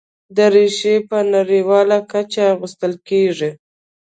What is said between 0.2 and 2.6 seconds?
دریشي په نړیواله کچه